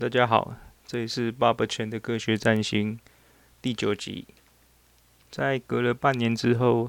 [0.00, 0.54] 大家好，
[0.86, 3.00] 这里是爸爸全的科学占星
[3.60, 4.28] 第九集。
[5.28, 6.88] 在隔了半年之后，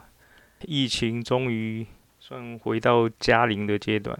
[0.61, 1.87] 疫情终于
[2.19, 4.15] 算回到加零的阶段，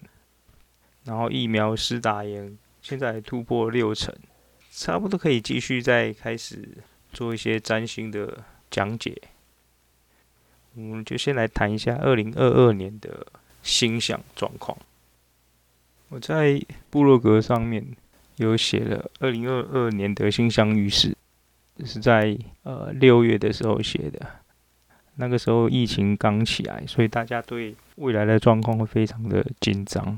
[1.03, 4.11] 然后疫苗施打也现在突破六成，
[4.71, 6.67] 差不多可以继续再开始
[7.13, 9.15] 做一些占星的讲解。
[10.73, 13.27] 我们就先来谈一下二零二二年的
[13.61, 14.75] 星象状况。
[16.07, 16.59] 我在
[16.89, 17.95] 部落格上面。
[18.45, 21.15] 有写了二零二二年的星象预示，
[21.85, 24.19] 是在呃六月的时候写的。
[25.15, 30.17] 那个时候疫情刚起来，所以大家对未来的状况会非常的紧张，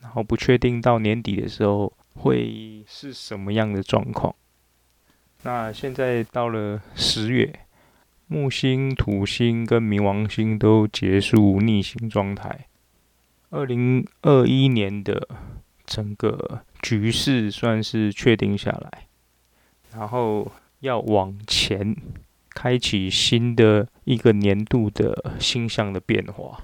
[0.00, 4.34] 然后不确定到年底的时候会是什么样的状况。
[5.42, 7.60] 那现在到了十月，
[8.26, 12.66] 木星、土星跟冥王星都结束逆行状态。
[13.50, 15.28] 二零二一年的
[15.86, 19.06] 整个局势算是确定下来，
[19.92, 21.96] 然后要往前
[22.50, 26.62] 开启新的一个年度的星象的变化。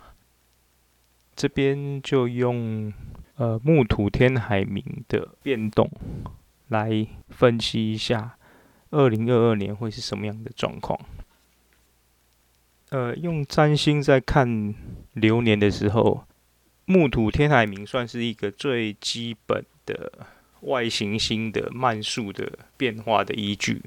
[1.34, 2.92] 这边就用
[3.36, 5.90] 呃木土天海冥的变动
[6.68, 8.36] 来分析一下，
[8.90, 10.98] 二零二二年会是什么样的状况。
[12.90, 14.74] 呃，用占星在看
[15.14, 16.24] 流年的时候，
[16.84, 20.26] 木土天海冥算是一个最基本的
[20.62, 23.82] 外行星的慢速的变化的依据。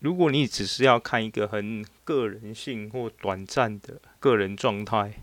[0.00, 5.14] 如果你只是要看一个很个人性或短暂的个人状态，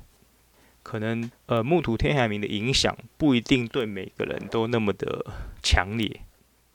[0.82, 5.26] 可能呃木土天海冥的影响不一定对每个人都那么的
[5.62, 6.22] 强烈。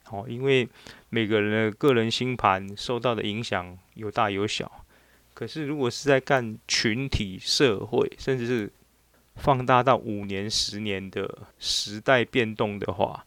[0.08, 0.68] 哦，因为
[1.08, 4.84] 每个人的个人星盘受到的影响有大有小。
[5.34, 8.72] 可是如果是在看群体社会，甚至是
[9.36, 13.26] 放大到五年、十年的时代变动的话，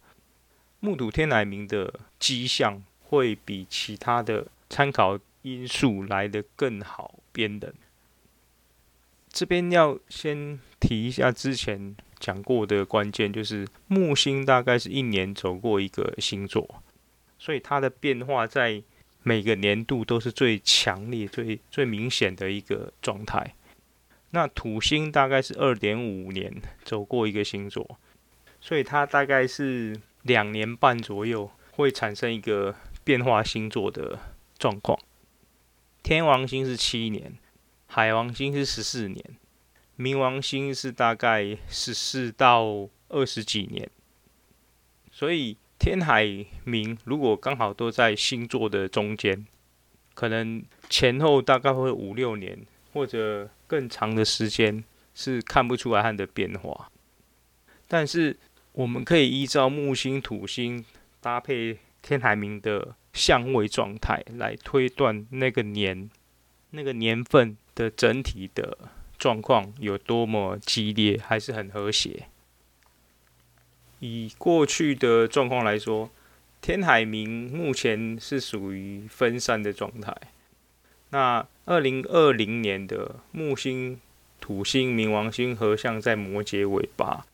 [0.80, 7.74] 木土天来明的迹象会比其他的参考因素来得更好辨认。
[9.32, 16.82] 这边要先提一下之前讲过的关键，就是木星大概是一年走过一个星座，
[17.38, 18.82] 所以它的变化在
[19.22, 23.54] 每个年度都是最强烈、最最明显的一个状态。
[24.32, 27.98] 那土星大概是二点五年走过一个星座，
[28.62, 34.20] 所以它大概是两年半左右会产生一个变化星座的
[34.58, 35.00] 状况。
[36.04, 37.34] 天王星是七年，
[37.88, 39.24] 海王星是十四年，
[39.98, 43.90] 冥王星是大概十四到二十几年。
[45.12, 46.24] 所以天海
[46.66, 49.48] 冥如果刚好都在星座的中间，
[50.14, 52.60] 可能前后大概会五六年
[53.00, 53.50] 或者。
[53.70, 54.84] 更长的时间
[55.14, 56.90] 是看不出来它的变化，
[57.88, 58.36] 但是
[58.72, 60.84] 我们可以依照木星、土星
[61.22, 66.10] 搭配天海明的相位状态来推断那个年、
[66.72, 68.76] 那个年份的整体的
[69.20, 72.26] 状况有多么激烈，还是很和谐。
[74.00, 76.10] 以过去的状况来说，
[76.60, 80.12] 天海明目前是属于分散的状态。
[81.12, 84.00] 那二零二零年的木星、
[84.40, 87.26] 土星、冥王星合相在摩羯尾巴，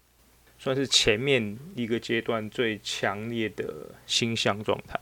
[0.58, 4.98] 算是前面一个阶段最强烈的星象状态。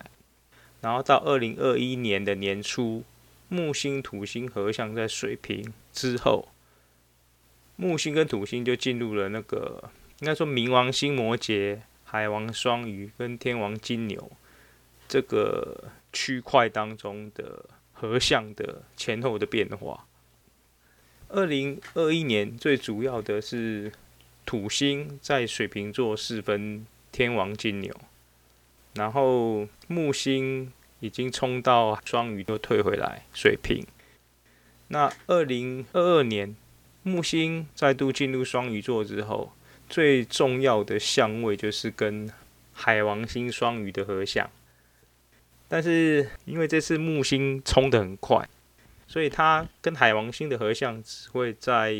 [0.82, 3.04] 然后到二零二一年的年初，
[3.48, 6.48] 木星、土星合相在水瓶之后，
[7.76, 9.92] 木星跟土星就进入了那个
[10.22, 14.32] 应该说冥王星摩羯、海王双鱼跟天王金牛
[15.08, 17.66] 这个区块当中的。
[18.03, 20.06] 合相的前后的变化。
[21.30, 23.94] 二零二一年最主要的是
[24.46, 27.96] 土星在水瓶座四分天王金牛，
[28.96, 33.88] 然后木星已经冲到双鱼，又退回来水瓶。
[34.90, 36.53] 那二零二二年
[37.03, 39.53] 木星再度进入双鱼座之后，
[39.88, 42.30] 最重要的相位就是跟
[42.74, 44.50] 海王星双鱼的合相。
[45.74, 48.48] 但是因为这次木星冲得很快，
[49.08, 51.92] 所以它跟海王星的合相只会在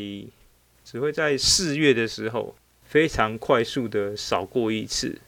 [0.84, 2.54] 只会在四月的时候
[2.84, 5.18] 非常快速的扫过一次。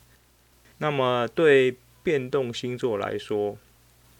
[0.79, 3.59] 那么对变动星座来说，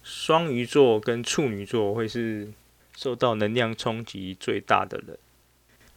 [0.03, 2.51] 双鱼座跟处女座会是
[2.97, 5.17] 受到能量冲击最大的人。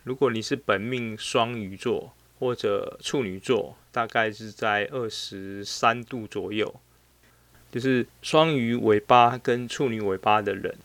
[0.05, 6.73] 如果你是本命双鱼座或者处女座，大概是在二十三度左右。
[7.70, 10.76] 就是双鱼尾巴跟处女尾巴的人，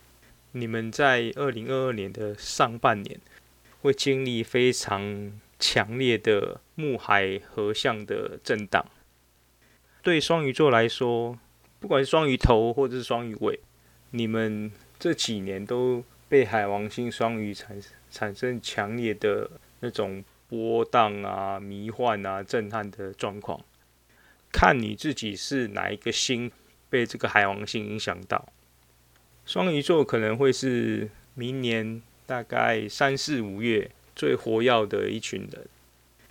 [0.51, 3.19] 你们在二零二二年的上半年
[3.81, 8.85] 会经历非常强烈的木海合相的震荡。
[10.03, 11.39] 对双鱼座来说，
[11.79, 13.59] 不管是双鱼头或者是双鱼尾，
[14.11, 17.81] 你们这几年都被海王星双鱼产
[18.11, 19.49] 产生强烈的
[19.79, 23.59] 那种波荡啊、迷幻啊、震撼的状况。
[24.51, 26.51] 看你自己是哪一个星
[26.95, 28.47] 被这个海王星影响到。
[29.45, 35.67] 双鱼座可能会是明年大概三四五月最活跃的一群人，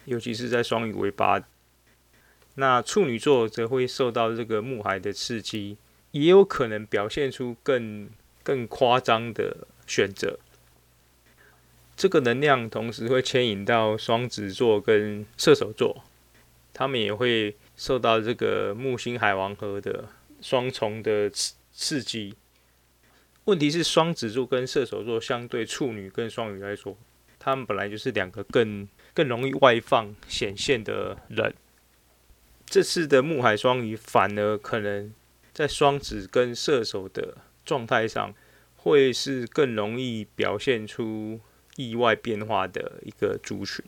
[0.06, 1.44] 尤其是在双鱼尾巴。
[2.54, 5.76] 那处女座则会受到这个木海的刺激，
[6.12, 8.08] 也有可能表现出更
[8.42, 10.38] 更夸张的选择。
[11.94, 16.02] 这个能量同时会牵引到双子座跟射手座，
[16.72, 20.08] 他们也会受到这个木星海王合的
[20.44, 22.34] 双重的刺刺激。
[23.46, 26.98] 问题是，双子座跟射手座相对处女跟双鱼来说，
[27.38, 31.54] 他们本来就是两个更更容易外放显现的人。
[32.66, 35.14] 这次的木海双鱼反而可能
[35.54, 38.34] 在双子跟射手的状态上，
[38.76, 41.40] 会是更容易表现出
[41.76, 43.82] 意外变化的一个族群。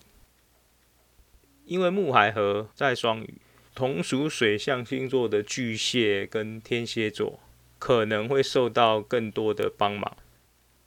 [1.66, 3.34] 因为木海和在双鱼，
[3.76, 7.38] 同属水象星座的巨蟹跟天蝎座。
[7.78, 10.16] 可能会受到更多的帮忙，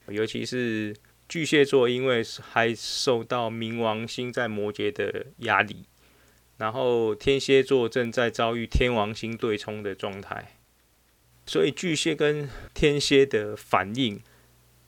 [0.08, 0.96] 尤其是
[1.30, 5.86] 巨蟹座，因为还受到冥王星在摩羯的压力，
[6.58, 10.56] 然后天蝎座正在遭遇天王星对冲的状态，
[11.46, 14.20] 所以巨蟹跟天蝎的反应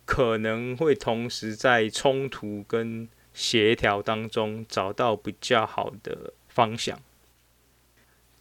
[0.03, 6.99] 可能会同时在冲突跟协调当中找到比较好的方向。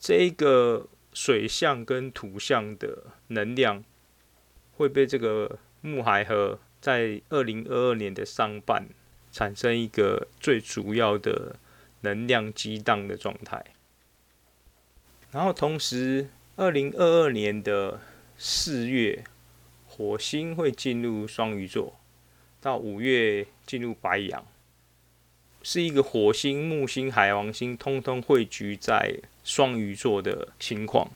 [0.01, 0.89] 这个。
[1.13, 3.83] 水象跟土象的能量
[4.77, 8.87] 会被这个木海河在二零二二年的上半
[9.33, 11.57] 产生一个最主要的
[12.03, 13.75] 能量激荡的状态，
[15.33, 18.01] 然后同时二零二二年的
[18.39, 19.25] 四月，
[19.89, 21.99] 火星会进入双鱼座，
[22.61, 24.47] 到五月进入白羊，
[25.63, 31.11] 是一个火星、木星、海王星通通汇聚在双鱼座的情况，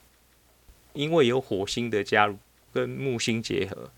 [0.93, 2.37] 因为有火星的加入
[2.71, 3.89] 跟木星结合，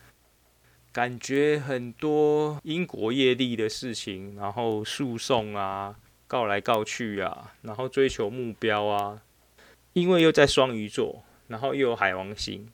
[0.94, 5.96] 感觉很多因果业力的事情，然后诉讼啊，
[6.28, 9.22] 告来告去啊，然后追求目标啊，
[9.94, 12.72] 因为又在双鱼座，然后又有海王星，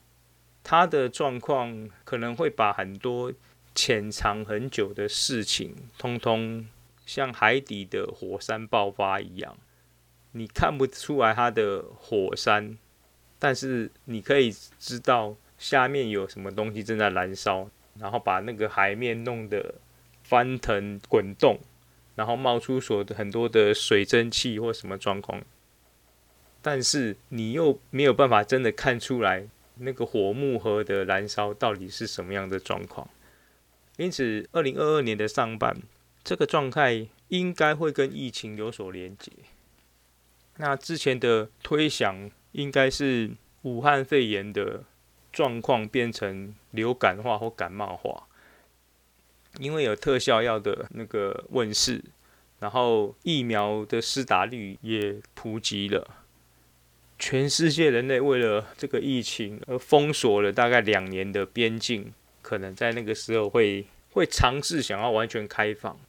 [0.64, 3.34] 他的状况可能会把很多
[3.74, 6.68] 潜藏很久的事情，通通
[7.06, 9.58] 像海底的火山爆发一样。
[10.32, 12.78] 你看不出来它的火山，
[13.38, 17.70] 但是你可以知道下面有什么东西正在燃烧，
[18.00, 19.76] 然后把那个海面弄得
[20.24, 21.60] 翻腾滚动，
[22.16, 25.44] 然后冒出所很多的水蒸气或什么状况。
[26.62, 33.08] 但是你又没有办法真的看出来那个火木盒的燃烧到底是什么样的状况。
[33.98, 35.78] 因此，二零二二年的上半，
[36.24, 39.32] 这个状态应该会跟疫情有所连结。
[40.58, 43.32] 那之前的推想应该是
[43.64, 44.84] 武汉肺炎的
[45.32, 48.28] 状况变成流感化或感冒化，
[49.60, 52.04] 因为有特效药的那个问世，
[52.60, 56.08] 然后疫苗的施打率也普及了，
[57.18, 66.00] 全世界人类为了这个疫情而封锁了大概两年的边境，可能在那个时候会会尝试想要完全开放，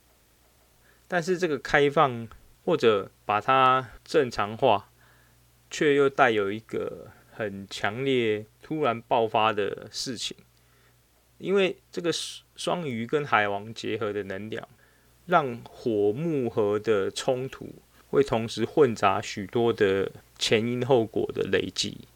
[1.14, 2.26] 但是这个开放。
[2.66, 4.90] 或者把它正常化，
[5.68, 10.34] 却又带有一个很强烈、突然爆发的事情，
[11.36, 12.10] 因为这个
[12.56, 14.66] 双鱼跟海王结合的能量，
[15.26, 22.08] 让火木合的冲突会同时混杂许多的前因后果的累积。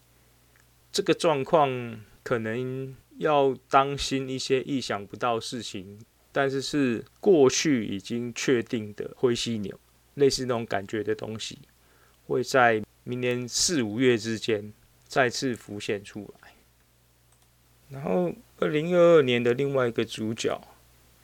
[0.91, 5.99] 这个状况可能要当心一些意想不到事情，
[6.31, 9.79] 但是是过去已经确定的灰犀牛。
[10.15, 11.59] 类似那种感觉的东西，
[12.27, 14.73] 会在明年四五月之间
[15.07, 16.51] 再次浮现出来。
[17.89, 20.59] 然后，二零二二年的另外一个主角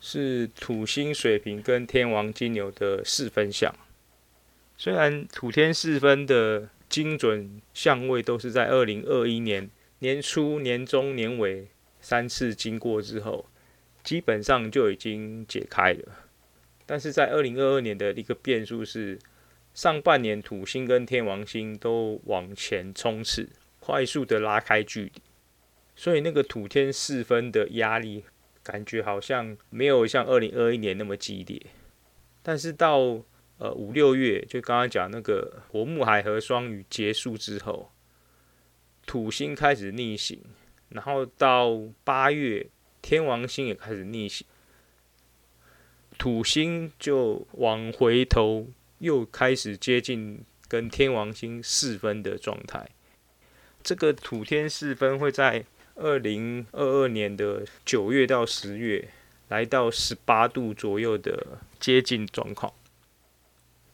[0.00, 3.70] 是土星水瓶跟天王金牛的四分相。
[4.78, 11.68] 虽然土天四分的精准相位都是在二零二一年年初、年中、年尾
[12.00, 13.44] 三次经过之后，
[14.06, 16.12] 基本上就已经解开了。
[16.86, 19.18] 但是在二零二二年的一个变数是，
[19.74, 23.48] 上半年土星跟天王星都往前冲刺，
[23.80, 25.22] 快速的拉开距离，
[25.96, 28.22] 所以那个土天四分的压力
[28.62, 31.60] 感觉好像没有像二零二一年那么激烈。
[32.44, 32.98] 但是到
[33.58, 37.90] 呃五六月，就刚刚讲那个火木海合双鱼结束之后，
[39.04, 40.40] 土星开始逆行，
[40.90, 42.68] 然后到八月，
[43.06, 44.44] 天王星也开始逆行，
[46.18, 48.66] 土星就往回头
[48.98, 52.88] 又开始接近跟天王星四分的状态。
[53.80, 59.08] 这个土天四分会在二零二二年的九月到十月
[59.46, 62.72] 来到十八度左右的接近状况，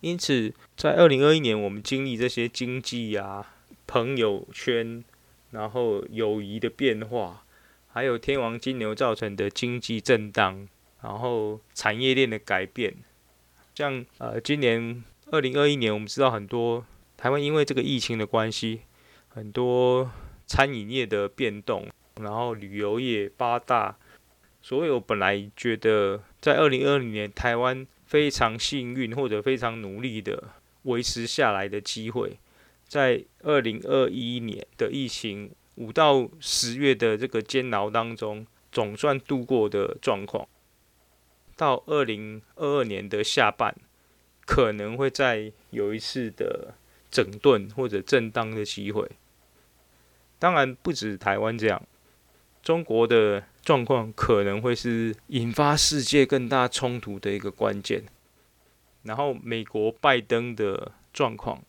[0.01, 5.05] 因此在二零二一年，我们经历这些经济啊、朋友圈，
[5.51, 7.45] 然后友谊的变化，
[7.93, 10.67] 还有天王金牛造成的经济震荡，
[11.03, 12.95] 然后产业链的改变，
[13.75, 16.85] 像呃，今年二零二一年，我们知道很多
[17.17, 18.81] 台湾因为这个疫情的关系，
[19.29, 20.11] 很多。
[20.45, 21.89] 餐饮业的变动，
[22.21, 23.97] 然后旅游业八大，
[24.61, 30.51] 所有本来觉得在二零二零年台湾非常幸运或者非常努力的
[30.83, 32.39] 维持下来的机会，
[32.87, 40.47] 在二零二一年的疫情五到十月的这个煎熬当中，总算度过的状况，
[41.57, 43.75] 到二零二二年的下半，
[44.45, 46.75] 可能会再有一次的
[47.11, 49.11] 整顿或者震荡的机会。
[50.39, 51.87] 当然不止台湾这样，
[52.63, 58.05] 中国的状况可能会是引发世界更大冲突的一个关键。
[59.05, 61.63] 然后美国拜登的状况，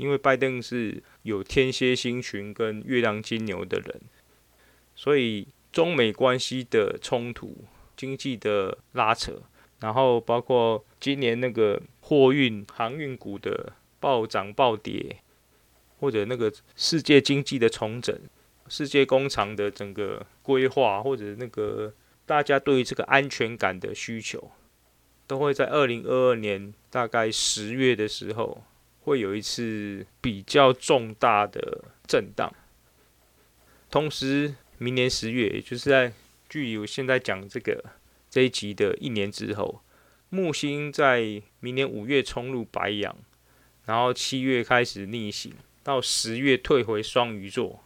[0.00, 4.00] 因为拜登是有天蝎星群跟月亮金牛的人，
[4.94, 7.64] 所以中美关系的冲突、
[7.96, 9.42] 经济的拉扯，
[9.80, 15.18] 然后包括今年那个货运航运股的暴涨暴跌。
[16.02, 18.18] 或者那个世界经济的重整，
[18.68, 21.92] 世界工厂的整个规划，或者那个
[22.24, 24.50] 大家对于这个安全感的需求，
[25.26, 28.62] 都会在二零二二年大概十月的时候，
[29.00, 32.52] 会有一次比较重大的震荡。
[33.90, 36.12] 同时，明年十月，也就是在
[36.48, 37.84] 距离我现在讲这个
[38.30, 39.80] 这一集的一年之后，
[40.28, 43.16] 木星在明年五月冲入白羊，
[43.86, 45.52] 然后七月开始逆行。
[45.82, 47.82] 到十月退回双鱼座，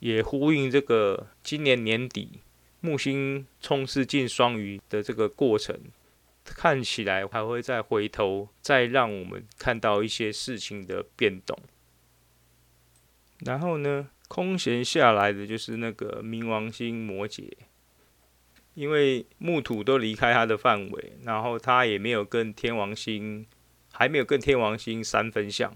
[0.00, 2.40] 也呼应这个今年年底
[2.80, 5.78] 木星冲刺进双鱼的这个过程，
[6.44, 11.58] 看起来还会再回头，再让我们看到一些事情的变动。
[13.40, 17.50] 然后呢，空闲下来的就是那个冥王星摩羯，
[18.74, 23.46] 因为木土都离开它的范围，然后它也没有跟天王星，
[23.92, 25.74] 还没有跟天王星三分相。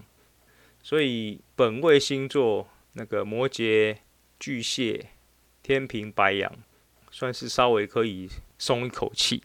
[0.81, 3.97] 所以本位星座那个摩羯、
[4.39, 5.09] 巨蟹、
[5.61, 6.51] 天平、白羊，
[7.11, 9.43] 算是稍微可以松一口气。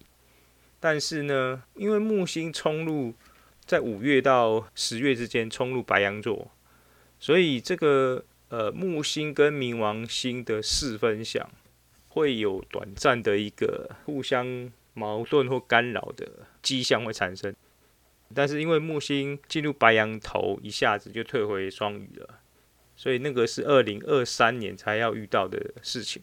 [0.84, 3.14] 但是呢，因为木星冲入
[3.64, 6.50] 在五月到十月之间冲入白羊座，
[7.18, 11.50] 所以这个呃木星跟冥王星的四分相
[12.08, 17.56] 会有短暂的一个互相矛盾或干扰的迹象会产生。
[18.34, 22.40] 但是因为木星进入白羊头，一下子就退回双鱼了，
[22.94, 26.20] 所以那个是二零二三年才要遇到的事情。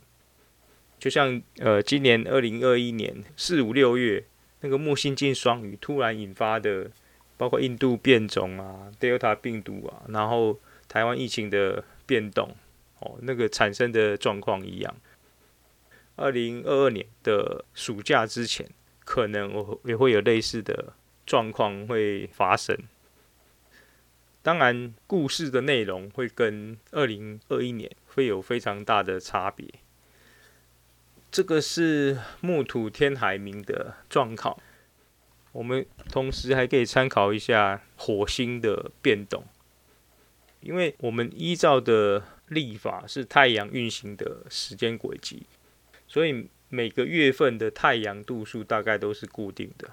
[1.00, 4.24] 就像呃，今年二零二一年四五六月
[4.62, 6.90] 那个木星进双鱼，突然引发的，
[7.38, 12.56] 包括印度变种啊、Delta 病毒啊，然后台湾疫情的变动，
[13.00, 14.96] 哦，那个产生的状况一样。
[16.16, 18.70] 二零二二年的暑假之前，
[19.04, 20.94] 可能我也会有类似的。
[21.24, 22.78] 状况会发生，
[24.42, 29.66] 当然，故事的内容会跟二零二一年会有非常大的差别。
[31.32, 34.62] 这个是木土天海冥的状况，
[35.54, 39.46] 我们同时还可以参考一下火星的变动，
[40.60, 45.44] 因为我们依照的历法是太阳运行的时间轨迹，
[46.06, 49.90] 所以每个月份的太阳度数大概都是固定的。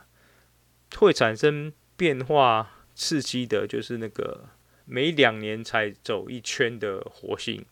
[0.96, 4.48] 会产生变化刺激的，就是那个
[4.86, 7.64] 每两年才走一圈的火星。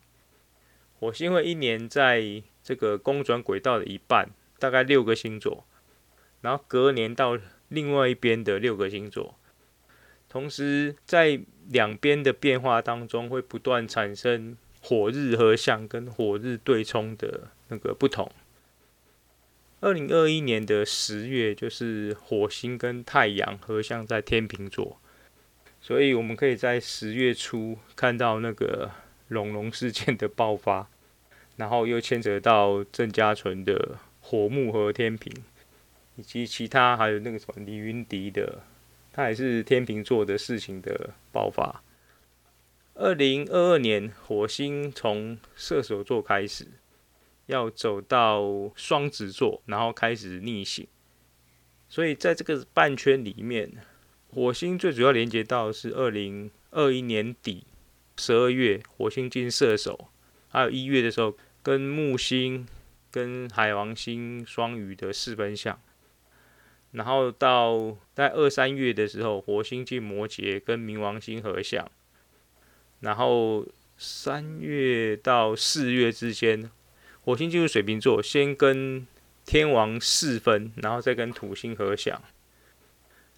[1.00, 5.64] 火星会一年在这个公转轨道的一半，大概六个星座，
[6.40, 9.36] 然后隔年到另外一边的六个星座。
[10.28, 18.32] 同时，在两边的变化当中，会不断产生火日合相跟火日对冲的那个不同。
[19.78, 24.98] 二零二一年的十月，就是火星跟太阳合相在天秤座，
[25.80, 28.90] 所以我们可以在十月初看到那个
[29.28, 30.88] 龙龙事件的爆发，
[31.56, 35.32] 然后又牵扯到郑家纯的火木和天平，
[36.16, 38.62] 以及其他还有那个什么李云迪的，
[39.12, 41.82] 他也是天秤座的事情的爆发。
[42.94, 46.66] 二零二二年火星从射手座开始，
[47.44, 50.86] 要走到双子座，然后开始逆行。
[51.88, 53.70] 所以在这个半圈里面，
[54.28, 57.64] 火星最主要连接到是二零二一年底
[58.16, 60.08] 十二月，火星进射手，
[60.48, 61.36] 还有一月的时候
[61.66, 62.64] 跟木星、
[63.10, 65.76] 跟海王星双鱼的四分相。
[66.92, 71.90] 然后到在二三月的时候，火星进摩羯跟冥王星合相。
[73.00, 73.66] 然后
[73.98, 76.70] 三月到四月之间，
[77.22, 79.04] 火星进入水瓶座，先跟
[79.44, 82.22] 天王四分，然后再跟土星合相。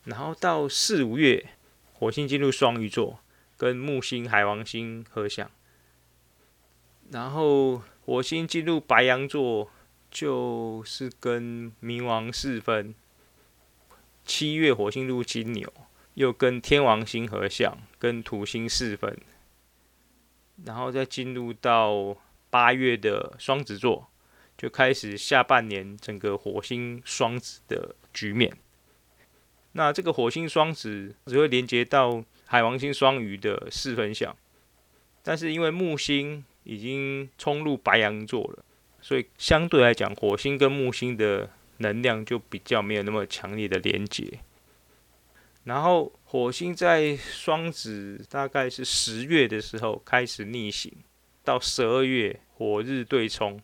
[0.04, 1.48] 然后到四五月，
[1.94, 3.20] 火星进入双鱼座，
[3.56, 5.50] 跟木星、海王星合相。
[7.10, 9.68] 然后火星进入白羊座，
[10.10, 12.94] 就是跟冥王四分。
[14.24, 15.70] 七月火星入金牛，
[16.14, 19.14] 又跟天王星合相，跟土星四分，
[20.64, 22.16] 然后再进入到
[22.48, 24.08] 八月的双子座，
[24.56, 28.56] 就开始下半年整个火星双子的局面。
[29.72, 34.34] 那这个火星双子只会连接到海王星双鱼的四分相，
[35.22, 38.62] 但是因为木星已经冲入白羊座了，
[39.00, 41.48] 所以相对来讲，火星跟木星的
[41.78, 44.38] 能量就比较没有那么强烈的连接，
[45.64, 50.92] 然后火星在双子大概是十月的时候开始逆行，
[51.42, 53.58] 到十二月火日对冲，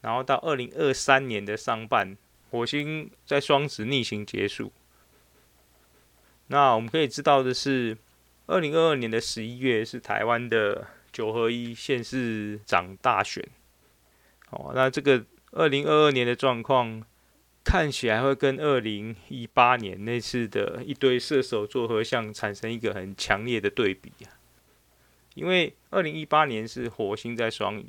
[0.00, 2.16] 然后到二零二三年的上半，
[2.50, 4.72] 火星在双子逆行结束。
[6.46, 7.98] 那我们可以知道的是，
[8.46, 13.46] 二零二二年的十一月是台湾的九合一县市长大选。
[14.50, 17.02] 哦，那这个二零二二年的状况。
[17.62, 24.32] 看起来会跟二零一八年那次的一堆射手座合相产生一个很强烈的对比啊，
[25.34, 27.86] 因为二零一八年是火星在双鱼，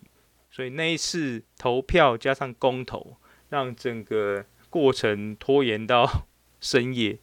[0.51, 3.15] 所以那一次投票加上公投，
[3.47, 6.27] 让整个过程拖延到
[6.59, 7.17] 深夜，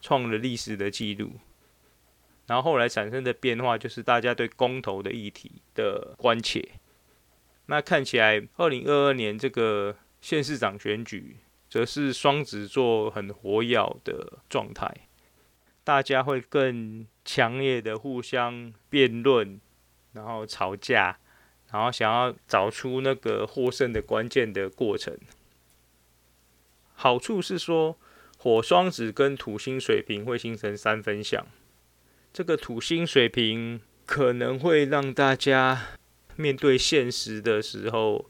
[0.00, 1.30] 创了历史的记录。
[2.46, 6.68] 然后后来产生的变化就是大家对公投的议题的关切。
[7.66, 11.36] 那看起来二零二二年这个县市长选举。
[11.72, 14.94] 则是双子座很活跃的状态，
[15.82, 19.58] 大家会更强烈的互相辩论，
[20.12, 21.18] 然后吵架，
[21.70, 25.18] 然后想要找出那个获胜的关键的过程。
[26.92, 27.96] 好处是说，
[28.36, 31.46] 火双子跟土星水瓶会形成三分相，
[32.32, 35.98] 这个土星水平可能会让大家
[36.36, 38.26] 面对现实的时候。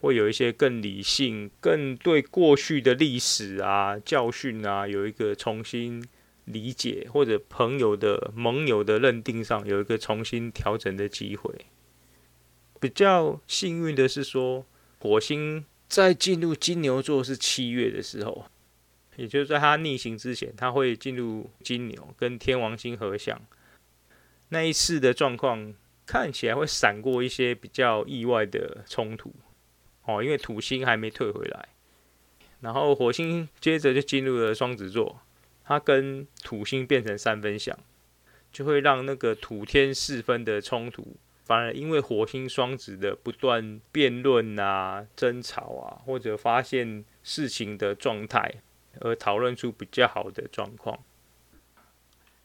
[0.00, 6.06] 会有一些更理性、更对过去的历史啊、教训啊，有一个重新
[6.44, 11.54] 理解，或者朋友的盟友的认定上有一个重新调整的机会。
[12.78, 14.66] 比较幸运的是说，
[14.98, 18.44] 火星在进入金牛座是七月的时候，
[19.16, 23.40] 也就是在它逆行之前，它会进入金牛，跟天王星合相。
[24.48, 25.74] 那一次的状况
[26.06, 29.32] 看起来会闪过一些比较意外的冲突。
[30.04, 31.68] 哦，因为土星还没退回来，
[32.60, 35.20] 然后火星接着就进入了双子座，
[35.64, 37.74] 它跟土星变成三分相，
[38.52, 48.56] 就会让那个土天四分的冲突，反而因为火星双子的不断辩论啊、争吵啊，或者发现事情的状态，
[49.00, 50.98] 而讨论出比较好的状况，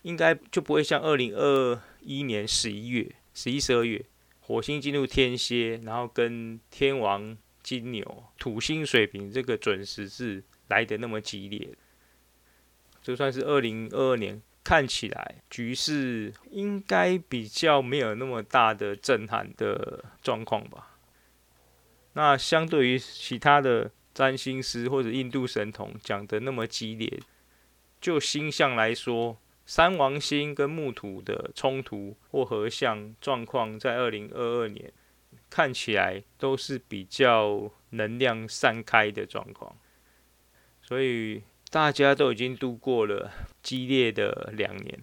[0.02, 4.06] 应该就不会像二零二一年十一月、十一、十二月，
[4.40, 7.38] 火星进入天蝎，然后跟天王。
[7.62, 11.70] 金牛、土星、水瓶这个准十字来得那么激烈，
[13.04, 20.98] 就算是二零二二年，看起来局势应该比较没有那么大的震撼的状况吧。
[22.14, 27.20] 那相对于其他的占星师或者印度神童讲的那么激烈，
[28.02, 34.92] 就星象来说，三王星跟木土的冲突或合相状况，在二零二二年。
[35.48, 39.76] 看起来都是比较能量散开的状况，
[40.80, 41.42] 所以
[41.72, 43.32] 大家都已经度过了
[43.64, 45.02] 激烈的两年，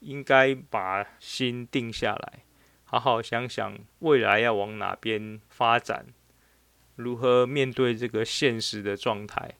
[0.00, 2.44] 应该把心定下来，
[2.84, 6.06] 好好想想未来要往哪边发展，
[6.98, 9.54] 如何面对这个现实的状态，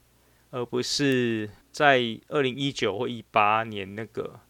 [0.51, 4.41] 而不是在二零一九或一八年那个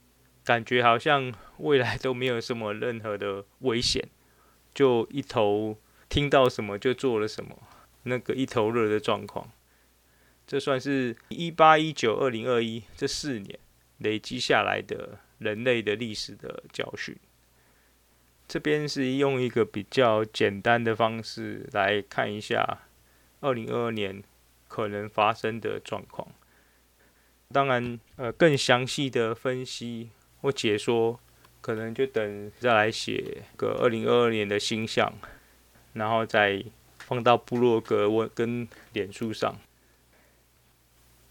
[0.42, 4.09] 感觉好像未来都没有什么任何的危险。
[4.72, 5.77] 就一头
[6.09, 7.59] 听到什么就做了什么，
[8.05, 9.53] 那个一头热的状况，
[10.46, 13.59] 这算是一八一九二零二一这四年
[13.98, 17.14] 累积下来的人类的历史的教训。
[18.49, 22.79] 这边是用一个比较简单的方式来看一下
[23.41, 24.23] 二零二二年
[24.67, 26.27] 可能发生的状况。
[27.53, 31.21] 当然，呃，更详细的分析或解说，
[31.61, 35.13] 可能就等再来写个二零二二年的星象，
[35.93, 36.65] 然后再
[36.99, 39.59] 放到部落格文跟脸书上。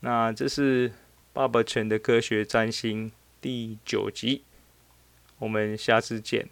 [0.01, 0.91] 那这是
[1.33, 4.43] 爸爸全的科学占星第九集，
[5.39, 6.47] 我们下次见。